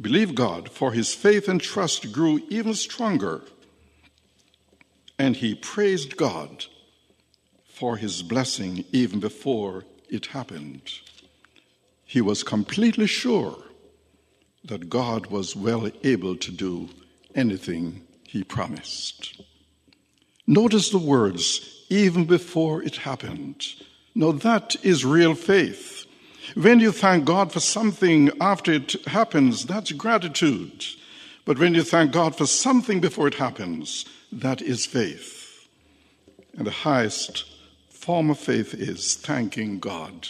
believed 0.00 0.36
God 0.36 0.70
for 0.70 0.92
his 0.92 1.12
faith 1.14 1.48
and 1.48 1.60
trust 1.60 2.12
grew 2.12 2.40
even 2.48 2.74
stronger. 2.74 3.42
And 5.18 5.36
he 5.36 5.54
praised 5.54 6.16
God 6.16 6.66
for 7.66 7.96
his 7.96 8.22
blessing 8.22 8.84
even 8.92 9.20
before 9.20 9.84
it 10.08 10.26
happened. 10.26 10.82
He 12.04 12.20
was 12.20 12.42
completely 12.42 13.06
sure 13.06 13.56
that 14.64 14.88
God 14.88 15.26
was 15.26 15.56
well 15.56 15.90
able 16.02 16.36
to 16.36 16.50
do 16.50 16.88
anything 17.34 18.06
he 18.24 18.42
promised. 18.44 19.40
Notice 20.46 20.90
the 20.90 20.98
words 20.98 21.84
even 21.88 22.24
before 22.24 22.82
it 22.82 22.96
happened. 22.96 23.64
Now, 24.14 24.32
that 24.32 24.76
is 24.82 25.04
real 25.04 25.34
faith. 25.34 26.06
When 26.54 26.80
you 26.80 26.92
thank 26.92 27.24
God 27.24 27.52
for 27.52 27.60
something 27.60 28.30
after 28.40 28.72
it 28.72 29.06
happens, 29.06 29.66
that's 29.66 29.92
gratitude. 29.92 30.84
But 31.44 31.58
when 31.58 31.74
you 31.74 31.82
thank 31.82 32.12
God 32.12 32.36
for 32.36 32.46
something 32.46 33.00
before 33.00 33.28
it 33.28 33.34
happens, 33.34 34.04
that 34.32 34.60
is 34.62 34.86
faith. 34.86 35.68
And 36.56 36.66
the 36.66 36.70
highest 36.70 37.44
form 37.90 38.30
of 38.30 38.38
faith 38.38 38.74
is 38.74 39.14
thanking 39.14 39.78
God 39.78 40.28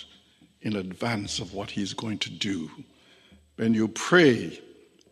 in 0.63 0.77
advance 0.77 1.39
of 1.39 1.55
what 1.55 1.71
He's 1.73 1.95
going 1.95 2.19
to 2.19 2.31
do. 2.31 2.71
When 3.57 3.75
you 3.75 3.89
pray, 3.89 4.61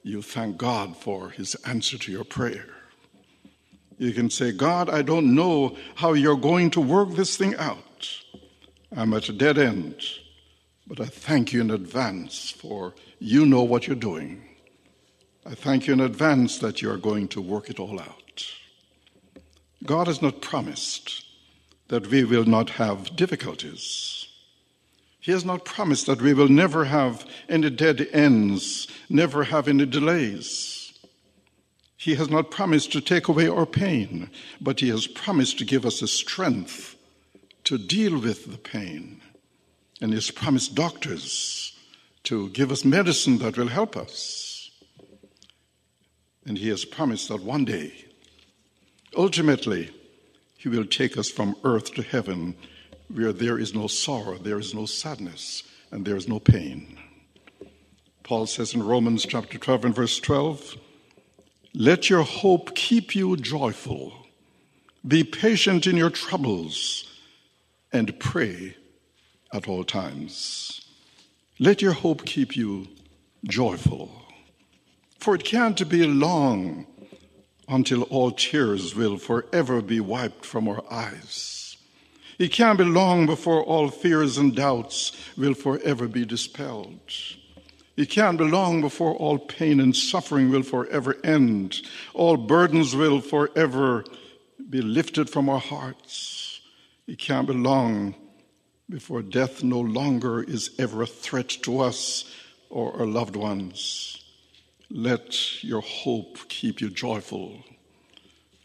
you 0.03 0.23
thank 0.23 0.57
God 0.57 0.97
for 0.97 1.31
His 1.31 1.55
answer 1.66 1.99
to 1.99 2.12
your 2.12 2.25
prayer. 2.25 2.66
You 3.99 4.12
can 4.12 4.29
say, 4.29 4.53
God, 4.53 4.90
I 4.90 5.03
don't 5.03 5.35
know 5.35 5.77
how 5.94 6.14
you're 6.14 6.37
going 6.37 6.70
to 6.70 6.81
work 6.81 7.11
this 7.11 7.37
thing 7.37 7.55
out. 7.57 8.09
I'm 8.97 9.14
at 9.14 9.29
a 9.29 9.33
dead 9.33 9.59
end, 9.59 9.97
but 10.87 11.01
I 11.01 11.07
thank 11.07 11.53
you 11.53 11.61
in 11.61 11.70
advance 11.70 12.51
for 12.51 12.94
you 13.18 13.47
know 13.47 13.62
what 13.62 13.87
you're 13.87 13.97
doing. 13.97 14.44
I 15.47 15.55
thank 15.55 15.87
you 15.87 15.92
in 15.92 16.01
advance 16.01 16.59
that 16.59 16.83
you 16.83 16.90
are 16.90 16.97
going 16.97 17.29
to 17.29 17.40
work 17.40 17.70
it 17.70 17.79
all 17.79 18.01
out. 18.01 18.47
God 19.87 20.07
has 20.07 20.23
not 20.23 20.40
promised 20.40 21.25
that 21.88 22.07
we 22.07 22.25
will 22.25 22.44
not 22.44 22.70
have 22.70 23.14
difficulties. 23.16 24.29
He 25.20 25.33
has 25.33 25.44
not 25.44 25.64
promised 25.64 26.07
that 26.07 26.23
we 26.23 26.35
will 26.35 26.49
never 26.49 26.87
have 26.87 27.25
any 27.49 27.70
dead 27.70 28.07
ends, 28.12 28.88
never 29.09 29.44
have 29.44 29.68
any 29.68 29.87
delays. 29.87 30.92
He 31.97 32.14
has 32.16 32.29
not 32.29 32.51
promised 32.51 32.92
to 32.92 33.01
take 33.01 33.29
away 33.29 33.49
our 33.49 33.64
pain, 33.64 34.31
but 34.61 34.81
He 34.81 34.88
has 34.90 35.07
promised 35.07 35.59
to 35.59 35.64
give 35.64 35.87
us 35.87 36.01
the 36.01 36.09
strength 36.09 36.97
to 37.64 37.79
deal 37.79 38.18
with 38.18 38.51
the 38.51 38.59
pain. 38.59 39.23
And 40.01 40.11
He 40.11 40.16
has 40.16 40.31
promised 40.31 40.75
doctors 40.75 41.73
to 42.25 42.51
give 42.51 42.70
us 42.70 42.85
medicine 42.85 43.38
that 43.38 43.57
will 43.57 43.68
help 43.68 43.97
us. 43.97 44.70
And 46.47 46.59
He 46.59 46.68
has 46.68 46.85
promised 46.85 47.29
that 47.29 47.42
one 47.42 47.64
day, 47.64 48.04
ultimately, 49.16 49.90
He 50.57 50.68
will 50.68 50.85
take 50.85 51.16
us 51.16 51.31
from 51.31 51.57
earth 51.64 51.94
to 51.94 52.03
heaven 52.03 52.57
where 53.09 53.33
there 53.33 53.59
is 53.59 53.74
no 53.74 53.87
sorrow, 53.87 54.38
there 54.38 54.59
is 54.59 54.74
no 54.74 54.87
sadness, 54.87 55.62
and 55.90 56.05
there 56.05 56.16
is 56.16 56.29
no 56.29 56.40
pain. 56.40 56.98
Paul 58.22 58.46
says 58.46 58.74
in 58.74 58.83
Romans 58.83 59.27
chapter 59.27 59.59
12 59.59 59.85
and 59.85 59.94
verse 59.94 60.18
12, 60.18 60.77
let 61.77 62.09
your 62.09 62.22
hope 62.22 62.77
keep 62.77 63.16
you 63.16 63.37
joyful. 63.37 64.12
Be 65.07 65.24
patient 65.24 65.88
in 65.88 65.96
your 65.96 66.11
troubles 66.11 67.05
and 67.92 68.18
pray 68.20 68.77
at 69.53 69.66
all 69.66 69.83
times. 69.83 70.81
Let 71.59 71.83
your 71.83 71.92
hope 71.92 72.24
keep 72.24 72.57
you 72.57 72.87
joyful. 73.44 74.11
For 75.18 75.35
it 75.35 75.44
can't 75.44 75.88
be 75.88 76.07
long 76.07 76.87
until 77.68 78.03
all 78.05 78.31
tears 78.31 78.94
will 78.94 79.16
forever 79.16 79.81
be 79.81 80.00
wiped 80.00 80.44
from 80.44 80.68
our 80.68 80.85
eyes. 80.90 81.77
It 82.38 82.50
can't 82.50 82.79
be 82.79 82.85
long 82.85 83.27
before 83.27 83.62
all 83.62 83.88
fears 83.88 84.38
and 84.38 84.55
doubts 84.55 85.12
will 85.37 85.55
forever 85.55 86.09
be 86.09 86.24
dispelled. 86.24 86.98
It 87.96 88.11
can't 88.11 88.38
be 88.38 88.44
long 88.44 88.81
before 88.81 89.14
all 89.14 89.38
pain 89.38 89.79
and 89.79 89.94
suffering 89.94 90.50
will 90.50 90.64
forever 90.64 91.16
end. 91.22 91.81
All 92.12 92.37
burdens 92.37 92.96
will 92.96 93.20
forever 93.20 94.05
be 94.68 94.81
lifted 94.81 95.31
from 95.31 95.48
our 95.48 95.61
hearts. 95.61 96.61
It 97.07 97.18
can't 97.18 97.46
be 97.46 97.55
long 97.55 98.16
before 98.90 99.22
death 99.22 99.62
no 99.62 99.81
longer 99.81 100.42
is 100.42 100.70
ever 100.79 101.03
a 101.03 101.07
threat 101.07 101.48
to 101.62 101.81
us 101.81 102.24
or 102.68 102.98
our 102.98 103.07
loved 103.07 103.37
ones. 103.37 104.13
Let 104.90 105.62
your 105.64 105.81
hope 105.81 106.49
keep 106.49 106.81
you 106.81 106.90
joyful. 106.90 107.64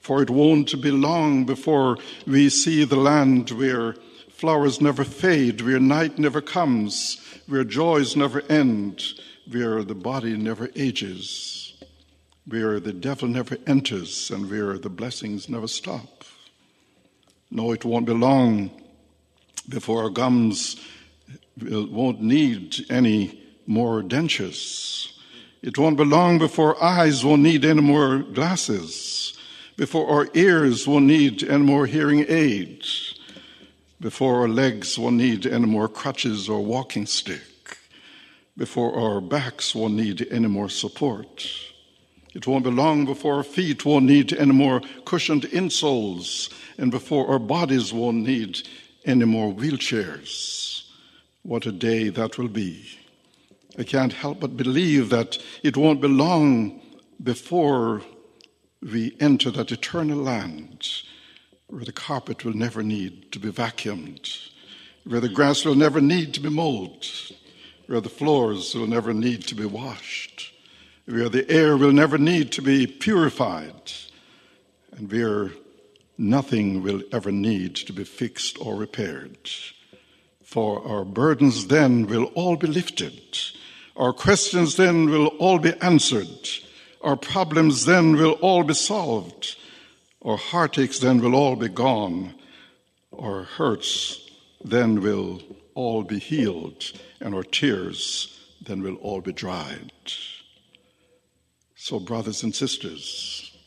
For 0.02 0.22
it 0.22 0.30
won't 0.30 0.82
be 0.82 0.92
long 0.92 1.46
before 1.46 1.98
we 2.26 2.50
see 2.50 2.84
the 2.84 2.96
land 2.96 3.52
where 3.52 3.96
flowers 4.30 4.82
never 4.82 5.04
fade, 5.04 5.62
where 5.62 5.80
night 5.80 6.18
never 6.18 6.42
comes, 6.42 7.20
where 7.48 7.64
joys 7.64 8.16
never 8.16 8.42
end, 8.50 9.04
where 9.52 9.84
the 9.84 9.96
body 9.96 10.38
never 10.38 10.70
ages, 10.76 11.74
where 12.46 12.80
the 12.80 12.94
devil 12.94 13.28
never 13.28 13.58
enters, 13.68 14.32
and 14.32 14.50
where 14.50 14.78
the 14.78 14.90
blessings 14.90 15.50
never 15.50 15.68
stop. 15.68 16.24
No, 17.52 17.72
it 17.72 17.84
won't 17.84 18.06
be 18.06 18.14
long 18.14 18.72
before 19.68 20.04
our 20.04 20.10
gums 20.10 20.76
won't 21.62 22.22
need 22.22 22.90
any 22.90 23.42
more 23.68 24.02
dentures. 24.02 25.14
It 25.62 25.78
won't 25.78 25.98
be 25.98 26.06
long 26.06 26.38
before 26.38 26.82
eyes 26.82 27.26
won't 27.26 27.42
need 27.42 27.66
any 27.66 27.82
more 27.82 28.20
glasses, 28.20 29.34
before 29.76 30.10
our 30.10 30.30
ears 30.34 30.88
won't 30.88 31.06
need 31.06 31.44
any 31.44 31.64
more 31.64 31.86
hearing 31.86 32.26
aids, 32.30 33.20
before 34.00 34.42
our 34.42 34.48
legs 34.48 34.98
won't 34.98 35.18
need 35.18 35.46
any 35.46 35.66
more 35.66 35.90
crutches 35.90 36.48
or 36.48 36.64
walking 36.64 37.06
stick, 37.06 37.78
before 38.56 38.96
our 38.96 39.20
backs 39.20 39.76
won't 39.76 39.96
need 39.96 40.26
any 40.32 40.48
more 40.48 40.70
support. 40.70 41.46
It 42.34 42.48
won't 42.48 42.64
be 42.64 42.72
long 42.72 43.06
before 43.06 43.36
our 43.36 43.44
feet 43.44 43.86
won't 43.86 44.06
need 44.06 44.32
any 44.34 44.54
more 44.54 44.82
cushioned 45.04 45.44
insoles, 45.44 46.54
and 46.78 46.90
before 46.90 47.28
our 47.28 47.40
bodies 47.40 47.92
won't 47.92 48.26
need 48.26 48.66
any 49.04 49.26
more 49.26 49.54
wheelchairs. 49.54 50.84
What 51.42 51.66
a 51.66 51.74
day 51.74 52.08
that 52.10 52.38
will 52.38 52.48
be. 52.48 52.99
I 53.80 53.84
can't 53.84 54.12
help 54.12 54.42
but 54.42 54.58
believe 54.58 55.10
that 55.10 55.38
it 55.64 55.78
won't 55.78 56.02
be 56.02 56.10
long 56.10 56.82
before 57.24 58.02
we 58.82 59.16
enter 59.22 59.50
that 59.52 59.72
eternal 59.72 60.18
land 60.18 60.86
where 61.68 61.86
the 61.86 61.94
carpet 61.94 62.44
will 62.44 62.54
never 62.54 62.84
need 62.84 63.32
to 63.32 63.40
be 63.40 63.50
vacuumed, 63.50 64.50
where 65.06 65.22
the 65.22 65.30
grass 65.30 65.64
will 65.64 65.76
never 65.76 66.02
need 66.02 66.34
to 66.34 66.42
be 66.42 66.50
mowed, 66.50 67.08
where 67.88 68.02
the 68.02 68.10
floors 68.10 68.76
will 68.76 68.88
never 68.88 69.14
need 69.14 69.44
to 69.48 69.56
be 69.56 69.66
washed, 69.66 70.52
where 71.06 71.30
the 71.30 71.50
air 71.50 71.78
will 71.78 71.94
never 71.94 72.18
need 72.18 72.52
to 72.52 72.62
be 72.62 72.86
purified, 72.86 73.94
and 74.92 75.10
where 75.10 75.52
nothing 76.18 76.84
will 76.84 77.02
ever 77.14 77.32
need 77.32 77.78
to 77.78 77.94
be 77.94 78.04
fixed 78.04 78.58
or 78.60 78.76
repaired. 78.76 79.50
For 80.44 80.86
our 80.86 81.06
burdens 81.06 81.68
then 81.68 82.08
will 82.08 82.26
all 82.36 82.58
be 82.58 82.68
lifted, 82.68 83.22
our 84.00 84.14
questions 84.14 84.78
then 84.78 85.10
will 85.10 85.28
all 85.40 85.60
be 85.60 85.74
answered, 85.82 86.50
our 87.02 87.18
problems 87.18 87.86
then 87.86 88.14
will 88.14 88.32
all 88.42 88.64
be 88.64 88.74
solved, 88.74 89.58
our 90.24 90.38
heartaches 90.38 91.02
then 91.02 91.22
will 91.22 91.36
all 91.36 91.58
be 91.58 91.68
gone, 91.68 92.34
our 93.12 93.44
hurts 93.44 94.30
then 94.64 95.02
will 95.02 95.42
all 95.76 96.04
be 96.04 96.18
healed, 96.18 96.92
and 97.20 97.36
our 97.36 97.44
tears 97.44 98.40
then 98.66 98.82
will 98.82 98.96
all 98.96 99.20
be 99.20 99.34
dried. 99.34 99.92
So, 101.76 102.00
brothers 102.00 102.42
and 102.42 102.56
sisters, 102.56 103.58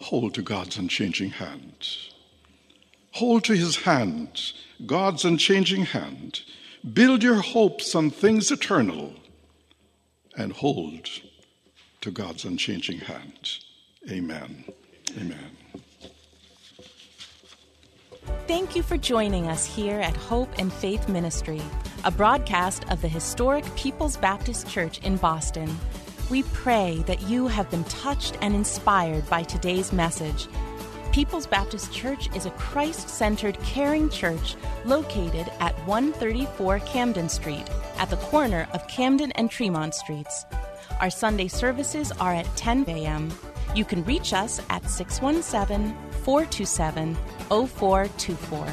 hold 0.00 0.34
to 0.34 0.42
God's 0.42 0.78
unchanging 0.78 1.30
hand. 1.30 1.88
Hold 3.12 3.44
to 3.44 3.54
his 3.54 3.76
hand, 3.76 4.52
God's 4.86 5.24
unchanging 5.24 5.86
hand. 5.86 6.40
Build 6.92 7.22
your 7.22 7.40
hopes 7.40 7.94
on 7.94 8.10
things 8.10 8.50
eternal 8.50 9.14
and 10.36 10.52
hold 10.52 11.08
to 12.00 12.10
God's 12.10 12.44
unchanging 12.44 13.00
hand. 13.00 13.58
Amen. 14.10 14.64
Amen. 15.18 15.56
Thank 18.46 18.76
you 18.76 18.82
for 18.82 18.96
joining 18.96 19.48
us 19.48 19.66
here 19.66 20.00
at 20.00 20.16
Hope 20.16 20.50
and 20.58 20.72
Faith 20.72 21.08
Ministry, 21.08 21.60
a 22.04 22.10
broadcast 22.10 22.84
of 22.90 23.02
the 23.02 23.08
historic 23.08 23.64
People's 23.74 24.16
Baptist 24.16 24.68
Church 24.68 24.98
in 25.00 25.16
Boston. 25.16 25.78
We 26.30 26.42
pray 26.44 27.02
that 27.06 27.22
you 27.22 27.48
have 27.48 27.70
been 27.70 27.84
touched 27.84 28.38
and 28.40 28.54
inspired 28.54 29.28
by 29.28 29.42
today's 29.42 29.92
message. 29.92 30.46
People's 31.12 31.46
Baptist 31.46 31.92
Church 31.92 32.34
is 32.36 32.46
a 32.46 32.50
Christ 32.52 33.08
centered, 33.08 33.58
caring 33.60 34.08
church 34.10 34.54
located 34.84 35.50
at 35.58 35.74
134 35.86 36.78
Camden 36.80 37.28
Street, 37.28 37.64
at 37.96 38.10
the 38.10 38.16
corner 38.16 38.68
of 38.72 38.86
Camden 38.88 39.30
and 39.32 39.50
Tremont 39.50 39.94
Streets. 39.94 40.44
Our 41.00 41.10
Sunday 41.10 41.48
services 41.48 42.12
are 42.12 42.34
at 42.34 42.46
10 42.56 42.84
a.m. 42.88 43.32
You 43.74 43.84
can 43.84 44.04
reach 44.04 44.32
us 44.32 44.60
at 44.70 44.88
617 44.88 45.96
427 46.22 47.16
0424. 47.48 48.66